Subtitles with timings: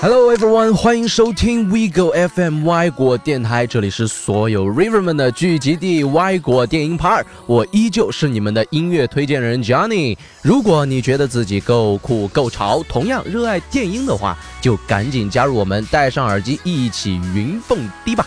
[0.00, 10.16] Hello everyone，欢迎收听 We Go FM 歪果电台，这里是所有 River 们的聚集地歪果电音趴，我依旧是你们的音乐推荐人 Johnny。
[10.40, 18.26] 如果你觉得自己够酷够潮，同样热爱电音的话，就赶紧加入我们，戴上耳机一起云蹦迪吧。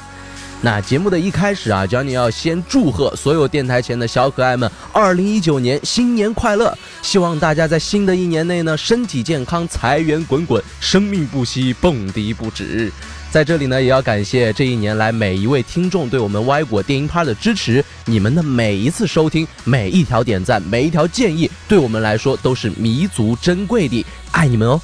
[0.61, 6.77] 那节目的一开始啊讲你要先祝贺所有电台前的小可爱们，二零一九年新年快乐！
[7.01, 12.91] 希望大家在新的一年内呢，身体健康，财源滚滚，生命不息，蹦迪不止。
[13.31, 24.81] 在这里呢，也要感谢这一年来每一位听众对我们歪果电音趴的支持，你们的每一次收听，每一条点赞，每一条建议，对我们来说都是弥足珍贵的，爱你们哦！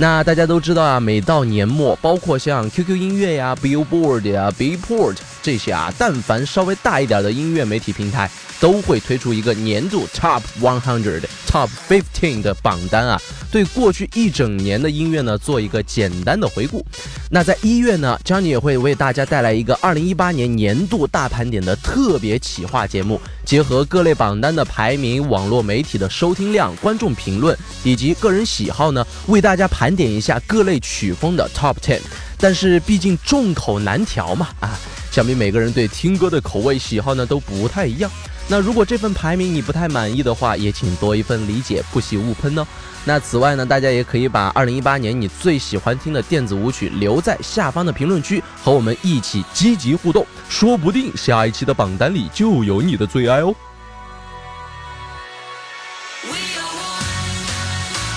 [0.00, 16.84] 那大家都知道啊，每到年末，包括像 QQ 音乐呀、Billboard 呀、Beatport 这些啊，但凡稍微大一点的音乐媒体平台，都会推出一个年度 Top 100、Top 15的榜单啊，对过去一整年的音乐呢做一个简单的回顾。
[17.30, 32.00] 那在一月呢，Johnny 也会为大家带来一个2018年年度大盘点的特别企划节目，结合各类榜单的排名、网络媒体的收听量、观众评论以及个人喜好呢，为大家盘点一下各类曲风的 Top Ten。
[32.36, 34.78] 但是毕竟众口难调嘛，啊，
[35.10, 38.10] 想必每个人对听歌的口味喜好呢都不太一样。
[38.52, 42.66] 那如果这份排名你不太满意的话，也请多一份理解，不喜勿喷哦。
[43.04, 53.54] 那此外呢，大家也可以把2018年你最喜欢听的电子舞曲留在下方的评论区，和我们一起积极互动，说不定下一期的榜单里就有你的最爱哦。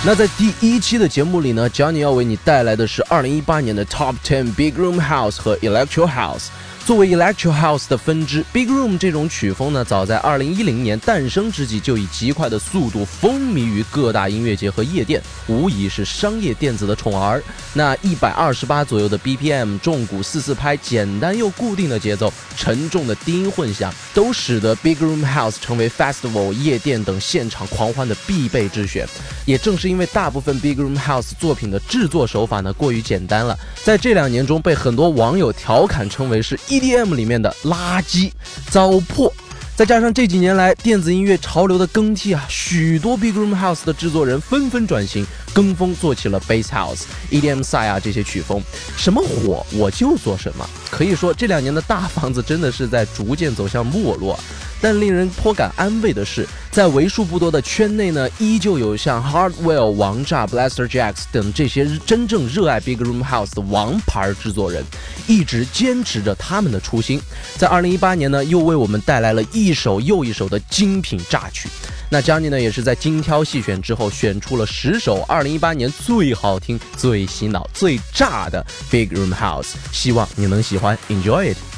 [0.03, 6.47] 那在第一期的节目里呢，Johnny 要为你带来的是2018年的 Top Ten Big Room House 和 Electro House。
[6.85, 17.41] 作为 Electro House 的分支，Big Room 这种曲风呢，早在2010年诞生之际就以极快的速度风靡于各大音乐节和夜店，无疑是商业电子的宠儿。
[17.73, 29.07] 那128左右的 BPM，重鼓四四拍，简单又固定的节奏，沉重的低音混响，都使得 Big Room House 成为 Festival、夜店等现场狂欢的必备之选。
[29.45, 38.31] 也正是因为大部分 Big Room House 作品的制作手法呢过于简单了，在这两年中被很多网友调侃称为是 EDM 里面的垃圾、
[38.72, 39.31] 糟粕。
[39.75, 47.01] 再加上这几年来电子音乐潮流的更替啊，许多 Big Room House 的制作人纷纷转型，跟风做起了 Bass House、
[47.31, 48.61] EDM 赛啊这些曲风，
[48.97, 50.67] 什么火我就做什么。
[50.89, 54.40] 可以说这两年的大房子真的是在逐渐走向没落。
[54.83, 64.83] 但令人颇感安慰的是，在为数不多的圈内呢，依旧有像 Hardwell、王炸、Blaster Jacks 等这些真正热爱 Big Room House 的王牌制作人，
[65.25, 67.22] 一直坚持着他们的初心。
[67.55, 71.69] 在2018年呢，又为我们带来了一首又一首的精品炸曲。
[72.09, 78.61] 那 Johnny 呢，也是在精挑细选之后，选出了十首2018年最好听、最洗脑、最炸的
[78.91, 81.72] Big Room House，希望你能喜欢，Enjoy it。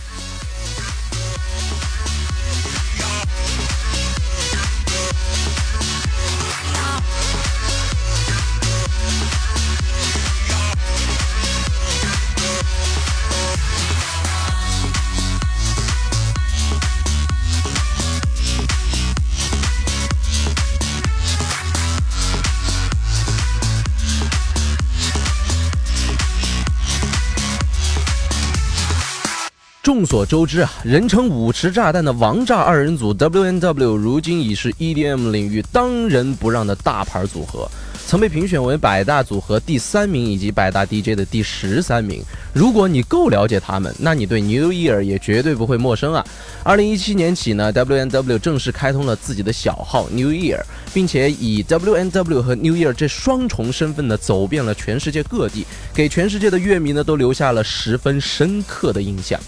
[29.95, 37.65] 众所周知啊，人称五池炸弹的王炸二人组 WNW，如今已是 EDM 领域当仁不让的大牌组合，
[38.05, 42.21] 曾被评选为百大组合第三名以及百大 DJ 的第十三名。
[42.51, 46.21] 如果你够了解他们，那你对 New Year 也绝对不会陌生啊。
[46.61, 50.59] 二零一七年起呢，WNW 正式开通了自己的小号 New Year，
[50.93, 59.39] 并且以 WNW 和 New Year 这双重身份呢，走遍了全世界各地，给全世界的乐迷呢都留下了十分深刻的印象。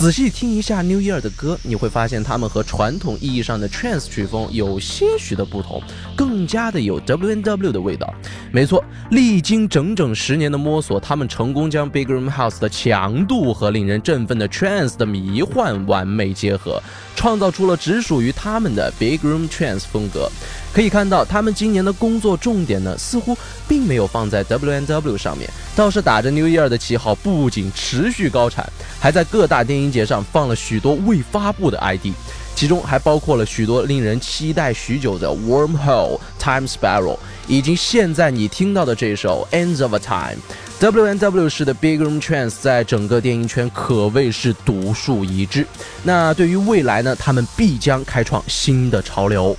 [0.00, 5.78] 仔细听一下 New Year 的歌，你会发现他们和传统意义上的 trance 曲风有些许的不同，
[6.16, 8.10] 更加的有 WNW 的味道。
[8.50, 16.82] 没错，历经整整十年的摸索，他们成功将 Big Room House 的强度和令人振奋的 trance 的迷幻完美结合，
[17.14, 20.30] 创造出了只属于他们的 Big Room Trance 风格。
[20.72, 23.36] 可以看到，他们今年的工作重点呢，似乎
[23.66, 28.64] 并没有放在 WNW 上面，倒是打着 New Year 的旗号，不仅持续高产，
[29.00, 32.06] 还在各大电音节上放了许多未发布的 ID，
[32.54, 37.18] 其中还包括了许多令人期待许久的 Wormhole、Time Spiral，
[37.48, 40.38] 以及现在你听到的这首 Ends of a Time。
[40.80, 45.66] WNW 式的 Big Room Trance 在整个电影圈可谓是独树一帜。
[46.02, 49.54] 那对于未来呢，他们必将开创新的潮流。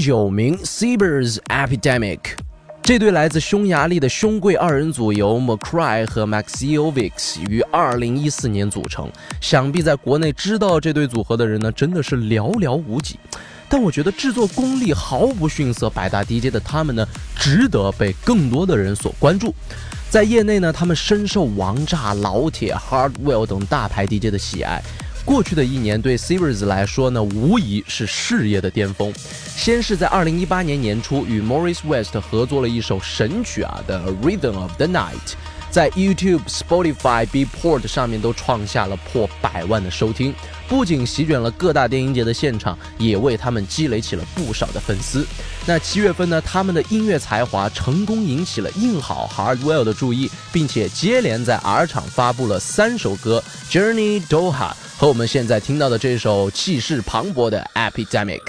[0.00, 2.18] 九名，Seabers Epidemic。
[2.82, 9.08] 这对来自匈牙利的兄贵二人组由 McCry 和 Maxiovics 于2014年组成。
[9.40, 13.18] 想必在国内知道这对组合的人呢，真的是寥寥无几。
[13.68, 17.06] 但我觉得制作功力毫不逊色百大 DJ 的他们呢，
[17.36, 19.54] 值得被更多的人所关注。
[20.08, 24.82] 在业内呢，他们深受王炸、老铁、Hardwell 等大牌 DJ 的喜爱。
[25.24, 29.12] 过去的一年对 Sivers 来说呢，无疑是事业的巅峰。
[29.56, 35.34] 先是在2018年年初与 Morris West 合作了一首神曲啊 The Rhythm of the Night，
[35.70, 40.34] 在 YouTube、Spotify、B-Port 上面都创下了破百万的收听，
[40.66, 45.26] 不仅席卷了各大电音节的现场，也为他们积累起了不少的粉丝。
[45.66, 54.72] 那七月份呢，他们的音乐才华成功引起了硬好 Hardwell 的注意，并且接连在 R 场发布了三首歌，Journey Doha。
[55.00, 58.42] 和我们现在听到的这首气势磅礴的 Epidemic，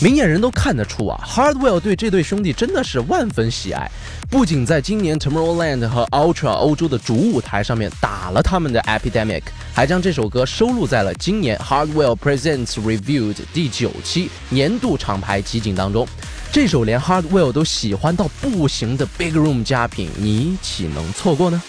[0.00, 3.90] 明眼人都看得出啊，Hardwell 对这对兄弟真的是万分喜爱。
[4.30, 9.42] 不仅在今年 Tomorrowland 和 Ultra 欧洲的主舞台上面打了他们的 Epidemic，
[9.74, 16.08] 还将这首歌收录在了今年 Hardwell Presents Reviewed 第九期年度厂牌集锦当中。
[16.50, 21.62] 这首连 Hardwell 都喜欢到不行的 Big Room 佳品，你岂能错过呢？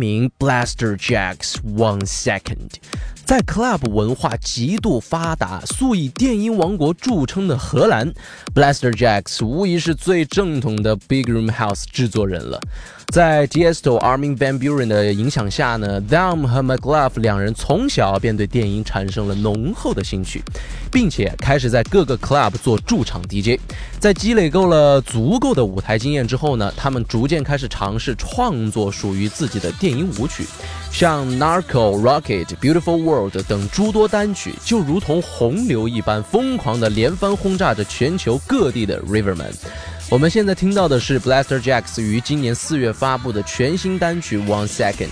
[0.00, 2.78] 名 Blaster Jacks One Second，
[3.30, 8.12] 在 Club 文化极度发达、素以电音王国著称的荷兰
[8.52, 12.60] ，Blaster Jacks 无疑是最正统的 Big Room House 制作人了。
[13.12, 20.42] 在 Diesto Armin van Buren 的影响下呢，Them 和 McLaugh 两人从小便对电音产生了浓厚的兴趣，
[20.90, 23.60] 并且开始在各个 club 做驻场 DJ。
[24.00, 30.44] 在积累够了足够的舞台经验之后呢，他们逐渐开始尝试创作属于自己的电音舞曲，
[30.92, 39.54] 像 Narco、Rocket、Beautiful World 等诸多单曲，就如同洪流一般疯狂地连番轰炸着全球各地的 Riverman。
[40.10, 45.06] 我们现在听到的是 Blaster Jacks 于今年四月发布的全新单曲 One Second。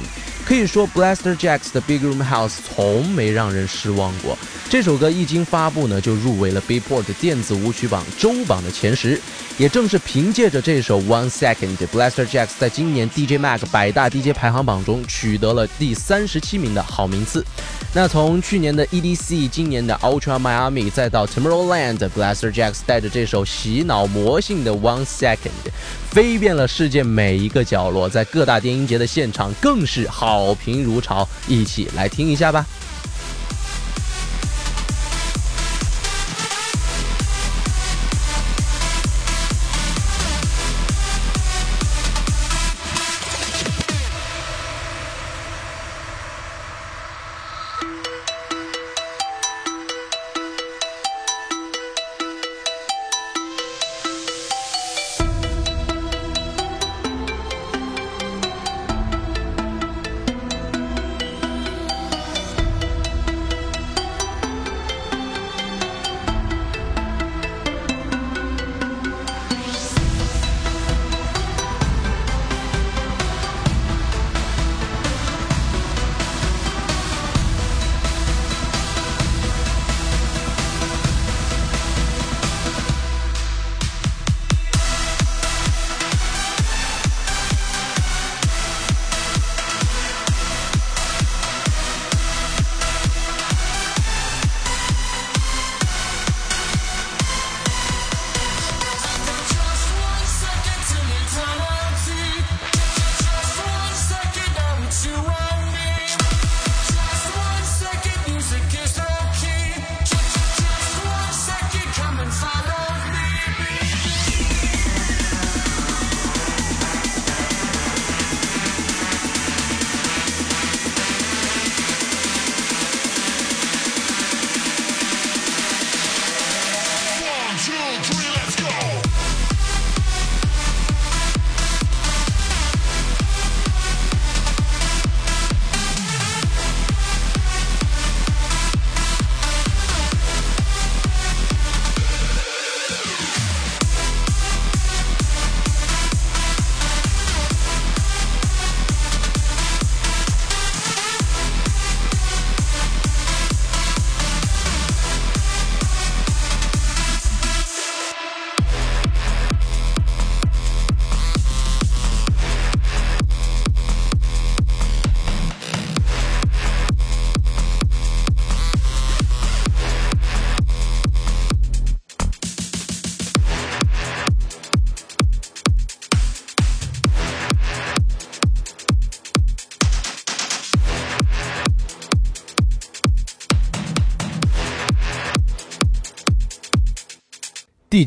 [0.45, 4.37] 可以说，Blaster Jacks 的 Big Room House 从没让人失望过。
[4.69, 9.21] 这首歌一经发布呢，就入围了 Beatport 电子舞曲榜周榜的前十。
[9.57, 17.45] 也正是凭借着这首 One Second，Blaster Jacks 在今年 DJ Mag 百大 DJ 排行榜中取得了第三十七名的好名次。
[17.93, 25.71] 那从去年的 EDC，今年的 Ultra Miami，再到 Tomorrowland，Blaster Jacks 带着这首洗脑魔性的 One Second，
[26.11, 31.29] 飞遍了世界每一个角落，在各大电音节的现场更是好评如潮。
[31.47, 32.65] 一起来听一下吧。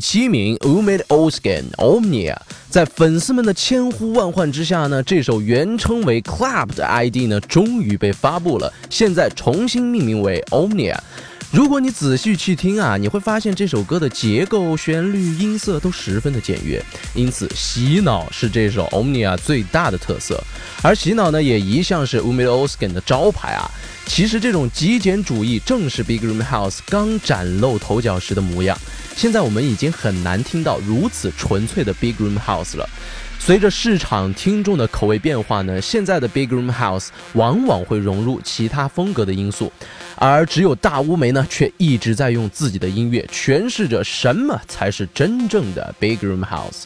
[0.02, 2.36] 七名 Umid Oskin Omnia，
[2.68, 10.98] 在粉丝们的千呼万唤之下呢，这首原称为 Club 的 ID 呢，终于被发布了，现在重新命名为 Omnia。
[11.52, 16.82] 如果你仔细去听啊，你会发现这首歌的结构、旋律、音色都十分的简约，
[17.14, 20.42] 因此洗脑是这首 Omnia 最大的特色。
[20.82, 23.70] 而洗脑呢，也一向是 Umid Oskin 的招牌啊。
[24.06, 28.76] 其实这种极简主义正是 Big Room House 刚崭露头角时的模样。
[29.16, 32.88] 现在我们已经很难听到如此纯粹的 Big Room House 了。
[33.38, 39.72] 随着市场听众的口味变化呢，现在的 Big Room House 往往会融入其他风格的因素。
[40.16, 46.84] 而只有大乌梅呢，却一直在用自己的音乐诠释着什么才是真正的 Big Room House。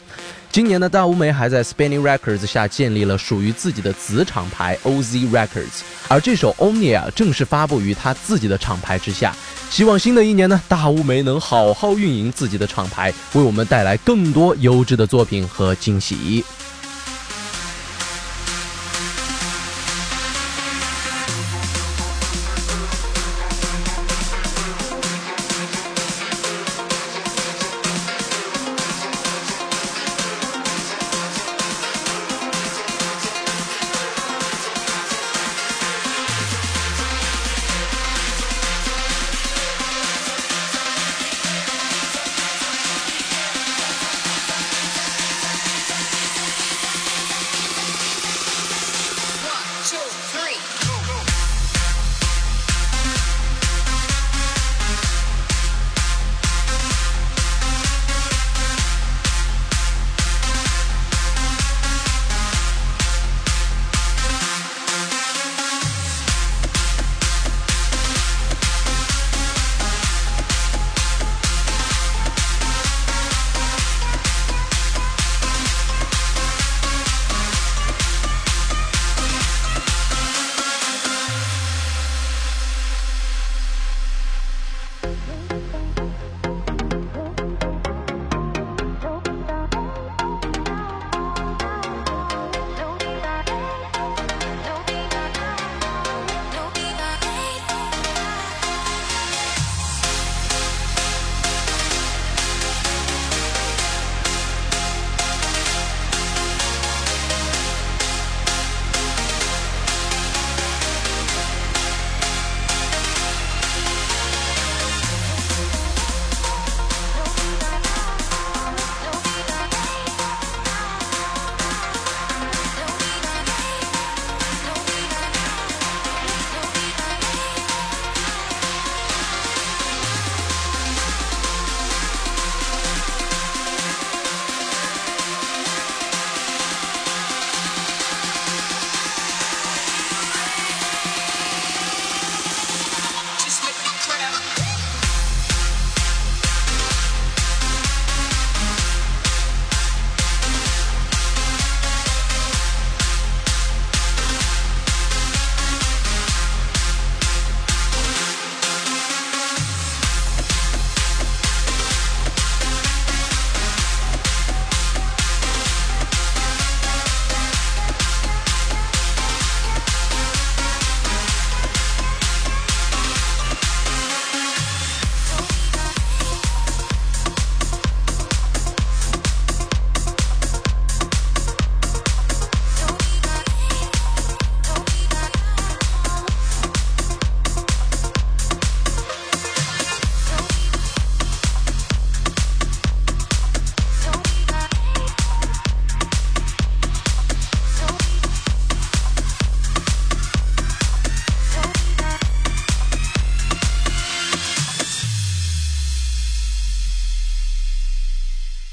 [0.57, 9.35] 今年呢大乌梅还在 Spinning Records 下建立了属于自己的子厂牌 OZ Records，而这首 Omnia 正式发布于他自己的厂牌之下。
[9.69, 16.43] 希望新的一年呢，大乌梅能好好运营自己的厂牌，为我们带来更多优质的作品和惊喜。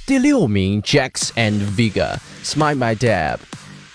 [0.07, 3.39] 第六名，Jax and Vega，Smile My Dad。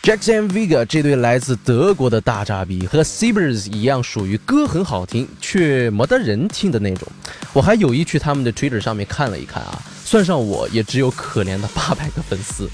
[0.01, 7.07] Jax and Vega 这对来自德国的大渣逼和 Sibers 一样，属于歌很好听却没得人听的那种。
[7.53, 12.67] 我还有意去他们的 Twitter 上面看了一看啊，算上我也只有可怜的八百个粉丝。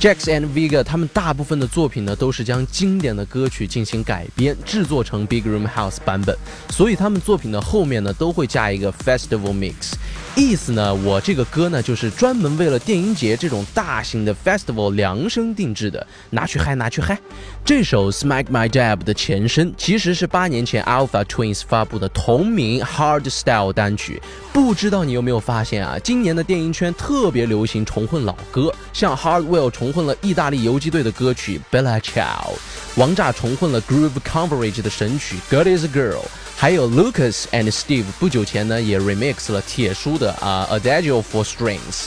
[0.00, 6.34] Jax and Vega 他们大部分的作品呢，都是将经典的歌曲进行改编，制作成 Big Room House 版本，
[6.70, 9.92] 所以他们作品的后面呢，都会加一个 Festival Mix。
[10.36, 17.18] 意思呢，我这个歌呢，就是专门为了电音节这种大型的 festival 量身定制的，拿去嗨，拿去嗨。
[17.62, 24.22] 这首 Smack My Dab 的前身其实是八年前 Alpha Twins 发布的同名 Hard Style 单曲。
[24.52, 25.98] 不知道你有没有发现啊？
[25.98, 32.52] 今年的电音圈特别流行重混老歌，像 Hardwell 重混了意大利游击队的歌曲 Bella Ciao，
[32.96, 36.22] 王炸重混了 Groove Coverage 的神曲 God Is a Girl。
[36.56, 42.04] 还有 Lucas and Steve 不久前呢也 remix 了铁叔的啊 Adagio for Strings，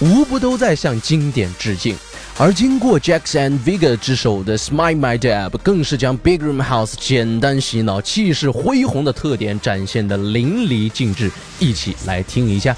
[0.00, 1.96] 无不都在向经典致敬。
[2.38, 11.30] 而经过 Jackson Vega 之手的 Smile My Dab，更是将 Big Room House 简单洗脑、气势恢宏的特点展现的淋漓尽致。
[11.58, 12.76] 一起来听一下。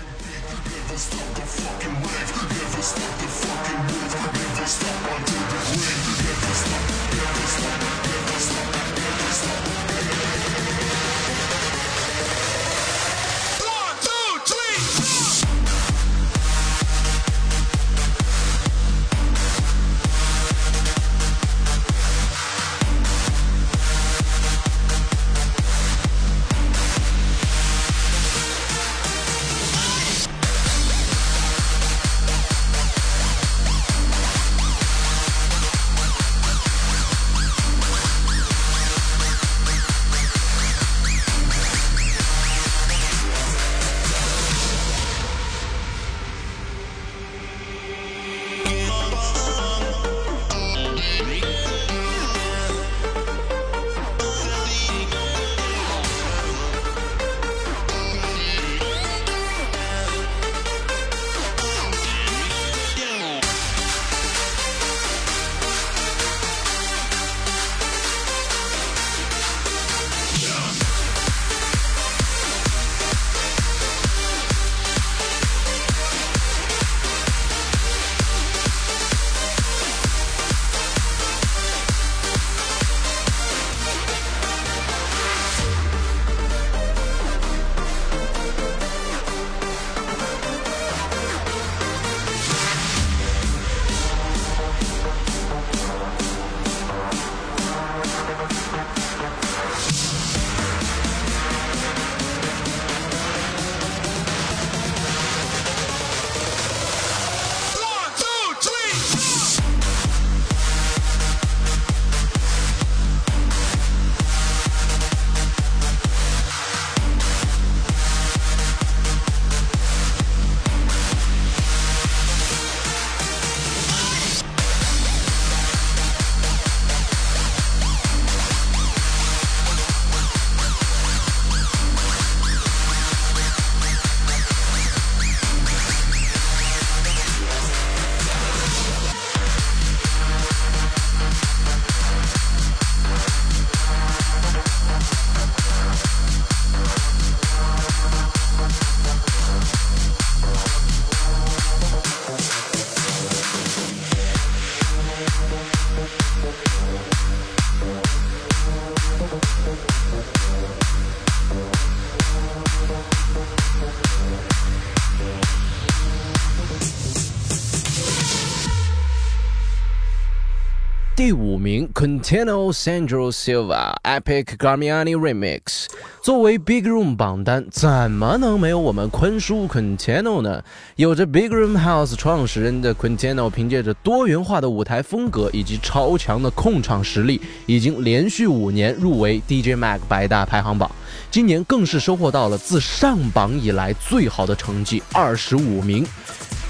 [171.18, 175.87] 第五名，Quintino Sandro Silva Epic Garmiani Remix。
[176.22, 180.62] 作为 Big Room 榜单，怎么能没有我们坤叔 Quintino 呢？
[180.94, 190.88] 有着 Big Room House 创始人的 Quintino，凭借着多元化的舞台风格以及超强的控场实力，已经连续五年入围 DJ Mag 百大排行榜。
[191.33, 196.07] 今年更是收获到了自上榜以来最好的成绩，二十五名。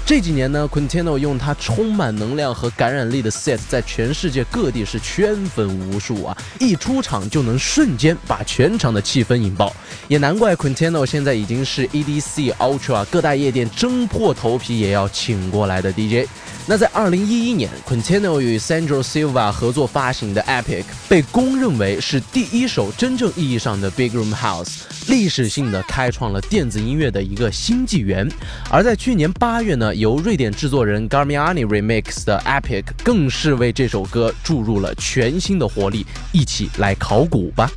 [0.09, 6.35] 这几年呢，Quintino 用他充满能量和感染力的 set，在全世界各地是圈粉无数啊！
[6.59, 9.71] 一出场就能瞬间把全场的气氛引爆，
[10.07, 16.27] 也难怪 Quintino 现在已经是 EDC Ultra 各大夜店争破头皮也要请过来的 DJ。
[16.65, 28.29] 那在二零一一年，Quintino 与 Sandro Silva 合作发行的 Epic 被公认为是第一首真正意义上的 Big Room House，历史性的开创了电子音乐的一个新纪元。
[28.69, 36.05] 而在去年八月呢，由瑞典制作人 Garmiani remix 的 Epic 更是为这首歌注入了全新的活力。
[36.31, 37.69] 一起来考古吧。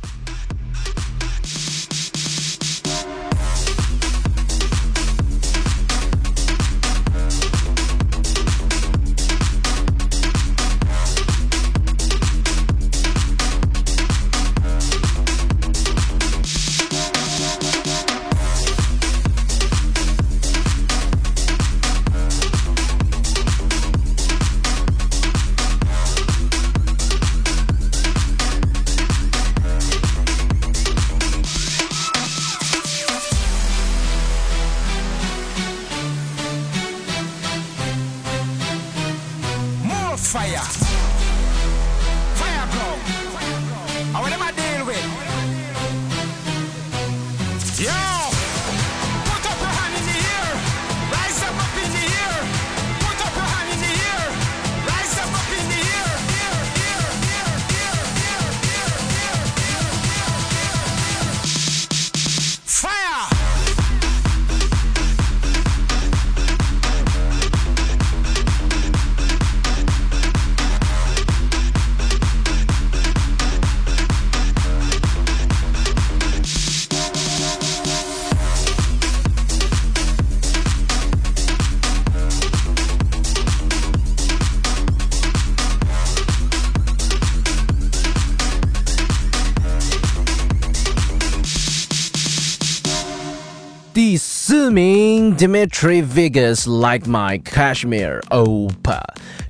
[93.93, 98.99] 第四名，Dimitri Vegas Like My Cashmere Opa。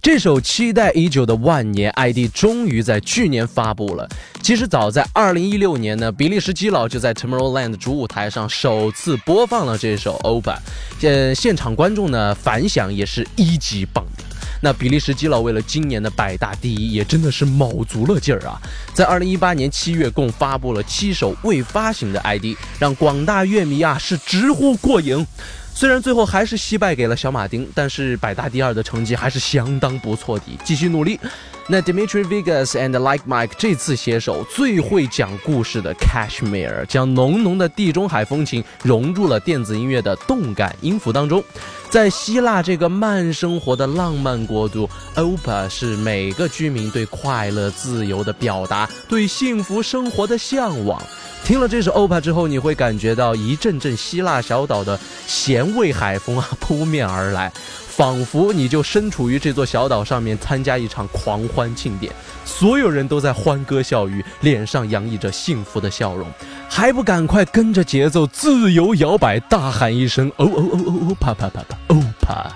[0.01, 4.05] 这首期待已久的万年 ID 终于在去年发布了。
[4.41, 10.57] 其实早在2016年呢，比利时基佬就在 Tomorrowland 主舞台上首次播放了这首 Opa，
[10.99, 14.25] 现，现场观众呢反响也是一级棒的。
[14.63, 18.55] 那比利时基佬为了今年的百大第一，也真的是卯足了劲儿啊！
[18.93, 25.27] 在二零一八年七月，共发布了七首未发行的 ID，让广大乐迷啊是直呼过瘾。
[25.75, 31.19] 虽然最后还是惜败给了小马丁，但是百大第二的成绩还是相当不错的，继续努力。
[31.67, 41.41] 那 Dimitri Vegas and Like Mike 这次携手最会讲故事的 Cashmere，将浓浓的地中海风情融入了电子音乐的动感音符当中。
[41.89, 51.01] 在希腊这个慢生活的浪漫国度，Opa 是每个居民对快乐、自由的表达，对幸福生活的向往。
[51.45, 57.51] 听了这首 Opa 之后，你会感觉到一阵阵希腊小岛的咸味海风啊扑面而来，
[57.95, 62.11] 仿佛你就身处于这座小岛上面，参加一场狂欢庆典，
[62.43, 66.27] 所有人都在欢歌笑语，脸上洋溢着幸福的笑容，
[66.67, 72.51] 还不赶快跟着节奏自由摇摆，大喊一声哦哦哦哦哦啪啪啪啪哦啪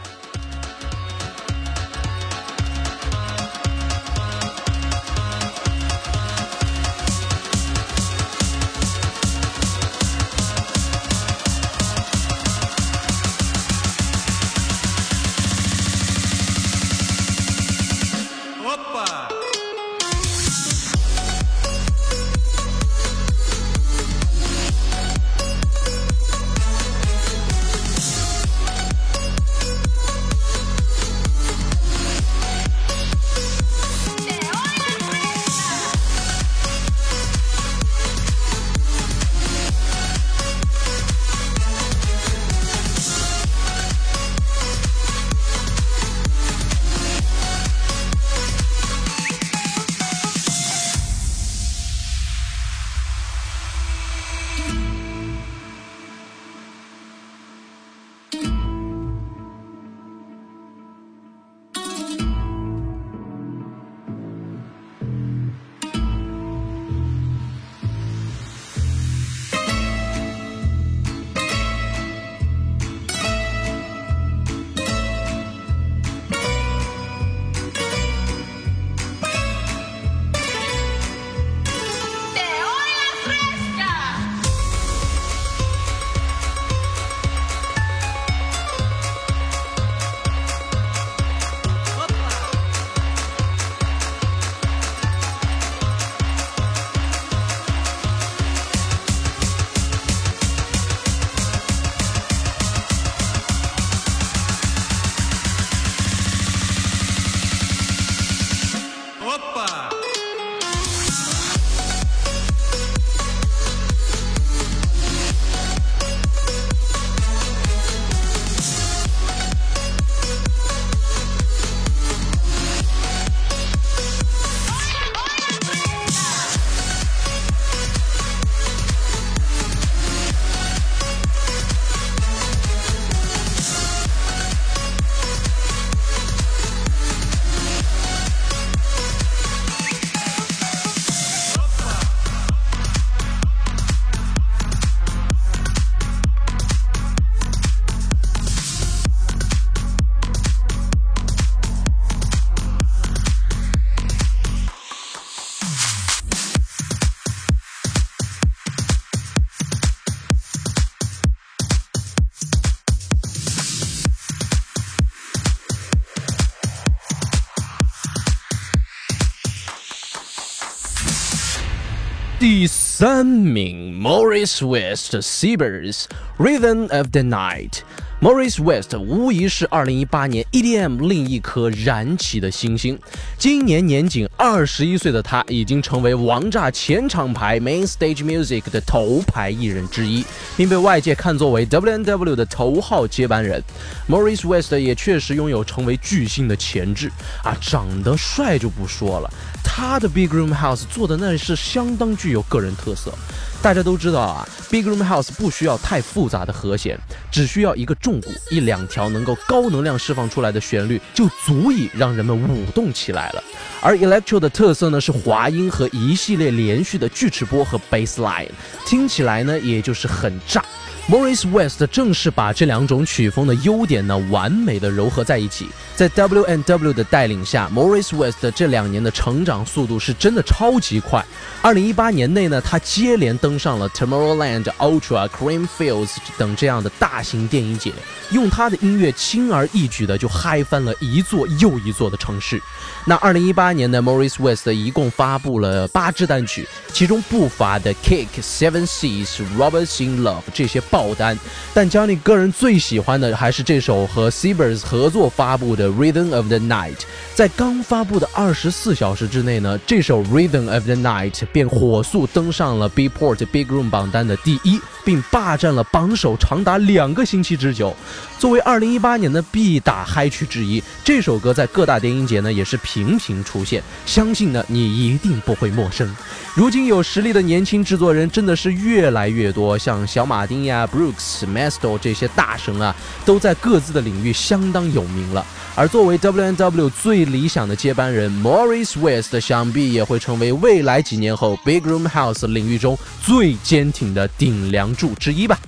[172.49, 176.05] 第三名，Morris West Seabirds
[176.37, 177.79] Rhythm of the Night。
[178.19, 182.97] Morris West 无疑是2018年 EDM 另一颗燃起的星星。
[183.37, 193.61] 今年年仅21岁的他，已经成为王炸前厂牌 Main Stage Music 的头牌艺人之一，并被外界看作为 W&W 的头号接班人。
[194.09, 197.11] Morris West 也确实拥有成为巨星的潜质
[197.43, 199.29] 啊，长得帅就不说了，
[199.67, 203.13] 他的 Big Room House 做的那是相当具有个人特色。
[203.59, 206.97] 大家都知道啊，Big Room House 不需要太复杂的和弦，
[207.29, 213.43] 只需要一个重鼓，一两条能够高能量释放出来的旋律，就足以让人们舞动起来了。
[213.81, 218.47] 而 Electro 的特色呢是滑音和一系列连续的锯齿波和 Bass Line，
[218.85, 220.63] 听起来呢也就是很炸。
[221.09, 231.25] Morris West 正是把这两种曲风的优点呢完美的糅合在一起，在 W N W 的带领下，Morris West 这两年的成长速度是真的超级快。
[231.61, 237.93] 二零一八年内呢，他接连登登上了 Tomorrowland、Ultra、Creamfields 等这样的大型电影节，
[238.31, 242.61] 用他的音乐轻而易举的就嗨翻了一座又一座的城市。
[243.05, 251.39] 那二零一八年呢，Morris West 一共发布了八支单曲，其中不乏的 Kick、Seven Seas、Roberts in Love 这些爆单。
[251.73, 256.97] 但 Jony 个人最喜欢的还是这首和 Seabirds 合作发布的 Rhythm of the Night。
[257.33, 267.95] 在刚发布的二十四小时之内呢，这首 Rhythm of the Night 便火速登上了 B-Port 在 Big Room 榜单的第一，并霸占了榜首长达两个星期之久。
[268.39, 276.13] 作为二零一八年的必打嗨曲之一，这首歌在各大电音节呢也是频频出现，相信呢你一定不会陌生。
[276.55, 285.45] 如今有实力的年轻制作人真的是越来越多，像小马丁呀、Brooks、Mesto 这些大神啊，都在各自的领域相当有名了。
[285.77, 295.59] 而作为 WNW 最理想的接班人，Morris West 想必也会成为未来几年后 Big Room House 领域中最坚挺的顶梁柱之一吧。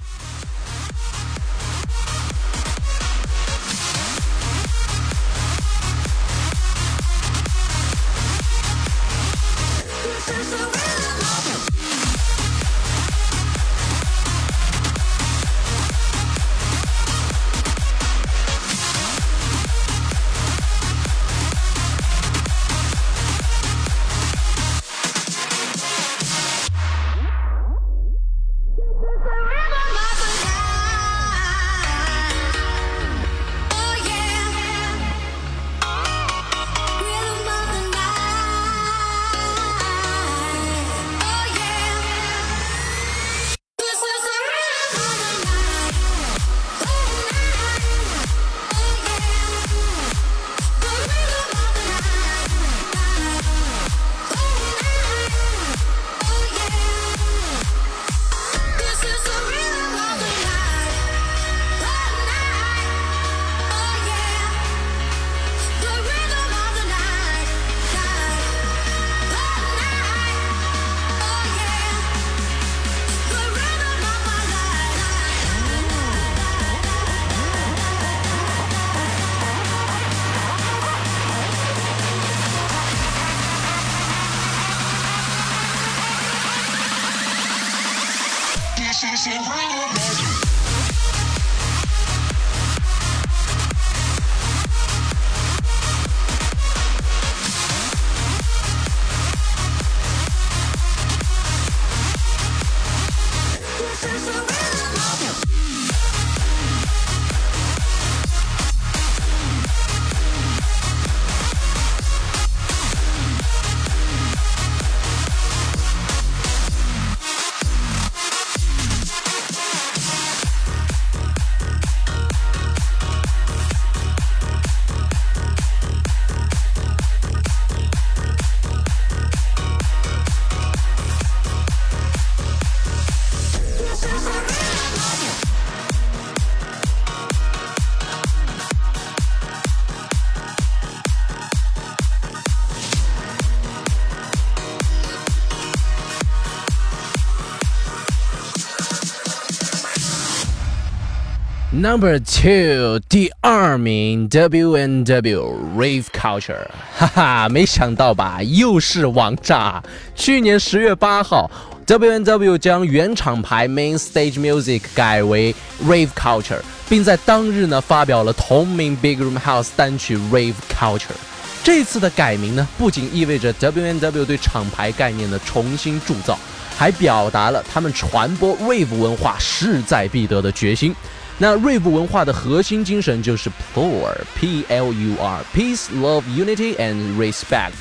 [151.79, 159.81] Number two，第二名 W N W Rave Culture，哈哈，没想到吧，又是王炸！
[160.13, 161.49] 去年十月八号
[161.85, 165.55] ，W N W 将原厂牌 Main Stage Music 改为
[165.85, 166.59] Rave Culture，
[166.89, 171.15] 并在当日呢发表了同名 Big Room House 单曲 Rave Culture。
[171.63, 176.37] 这次的改名呢，不仅意味着 W N W 对厂牌概念的重新铸造。
[176.77, 180.95] 还表达了他们传播 rave 文化势在必得的决心。
[181.41, 187.71] 那 rave 文化的核心精神就是 plur，p l u r，peace, love, unity and respect。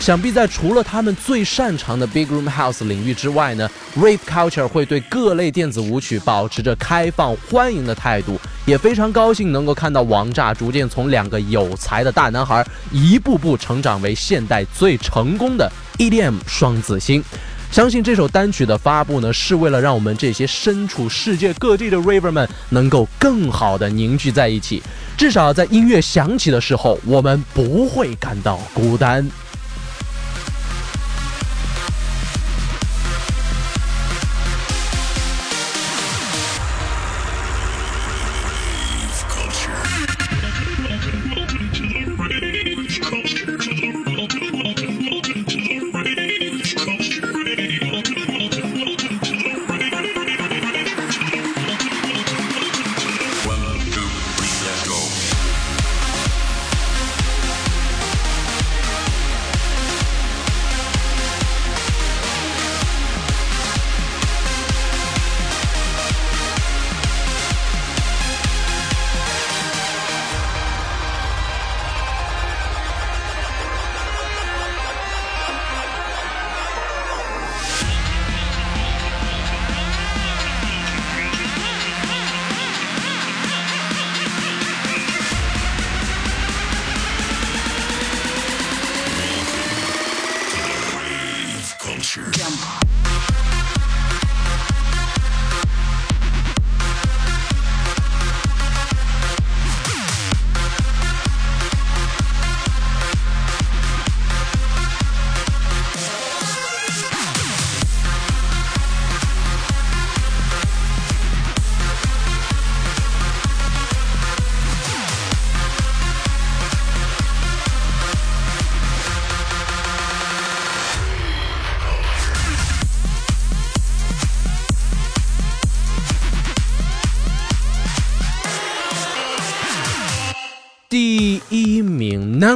[0.00, 17.22] 想必在除了他们最擅长的 big room house 领域之外呢，rave culture 会对各类电子舞曲保持着开放欢迎的态度，也非常高兴能够看到王炸逐渐从两个有才的大男孩一步步成长为现代最成功的 EDM 双子星。
[17.70, 24.82] 相信这首单曲的发布呢，是为了让我们这些身处世界各地的 raver 们能够更好的凝聚在一起，
[25.16, 29.28] 至少在音乐响起的时候，我们不会感到孤单。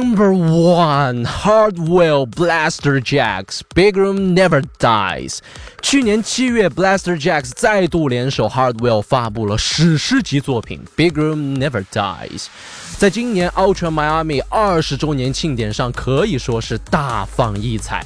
[0.00, 5.38] Number One，Hardwell Blaster Jacks，Big Room Never Dies。
[5.82, 12.44] 去年七月，Blaster Jacks 再度联手 Hardwell 发布了史诗级作品《Big Room Never Dies》。
[12.98, 18.04] 在今年 Ultra Miami 二十周年庆典上，可以说是大放异彩。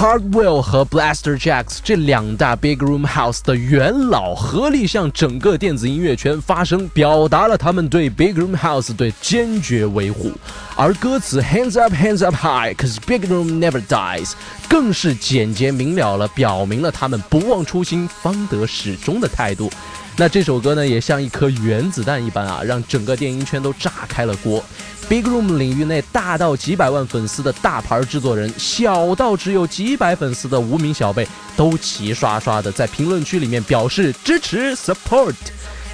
[0.00, 10.32] Hardwell 和 Blaster Jacks 这两大 Big Room House 的元老合力向整个电子音乐圈发声，表达了他们对 Big Room House 的坚决维护。
[10.74, 14.32] 而歌词 Hands Up Hands Up High，cause Big Room Never Dies，
[14.70, 19.70] 更是简洁明了了，表明了他们不忘初心、方得始终的态度。
[20.16, 24.64] 那这首歌呢，也像一颗原子弹一般啊，让整个电音圈都炸开了锅。
[25.10, 35.34] Big Room 领域内大到几百万粉丝的大牌制作人，小到只有几百粉丝的无名小辈，都齐刷刷的在评论区里面表示支持 support。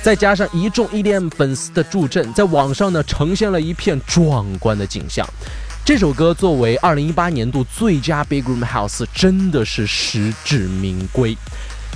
[0.02, 5.26] 再加上一众 EDM 粉丝的助阵，在网上呢呈现了一片壮观的景象。
[5.82, 11.34] 这首歌作为2018年度最佳 Big Room House，真的是实至名归。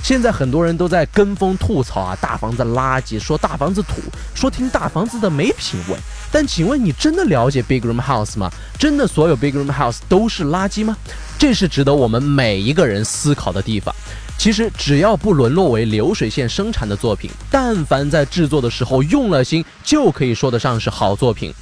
[0.03, 4.01] 现在很多人都在跟风吐槽啊，大房子垃圾，说大房子土，
[4.33, 5.95] 说听大房子的没品位。
[6.31, 8.51] 但请问你真的了解 Big Room House 吗？
[8.79, 10.97] 真的所有 Big Room House 都是垃圾吗？
[11.37, 13.93] 这是值得我们每一个人思考的地方。
[14.37, 21.53] 其实只要不沦落为流水线生产的作品，但凡在制作的时候用了心，就可以说得上是好作品。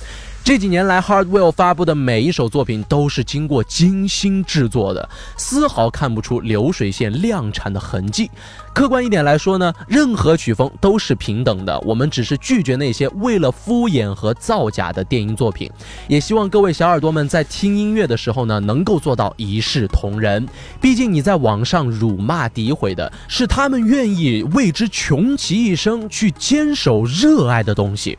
[0.43, 8.31] 这几年来，Hardwell 发布的每一首作品都是经过精心制作的，丝毫看不出流水线量产的痕迹。
[8.73, 15.69] 客观一点来说呢，任何曲风都是平等的，我们只是拒绝那些为了敷衍和造假的电音作品。
[16.07, 20.47] 也希望各位小耳朵们在听音乐的时候呢，能够做到一视同仁。
[20.81, 28.17] 毕竟你在网上辱骂诋毁的是他们愿意为之穷其一生去坚守热爱的东西。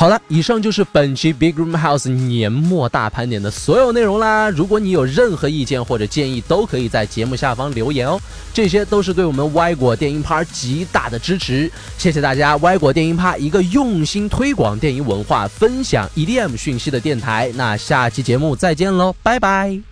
[0.00, 4.48] 好了，以上就是本期 Big Room House 年末大盘点的所有内容啦。
[4.48, 8.18] 如果你有任何意见或者建议，都可以在节目下方留言哦。
[8.50, 12.56] 这些都是对我们歪果电音趴极大的支持，谢谢大家！
[12.56, 17.52] 歪果电音趴一个用心推广电音文化、分享 EDM 讯息的电台。
[17.54, 19.89] 那下期节目再见喽，拜拜。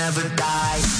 [0.00, 0.99] Never die.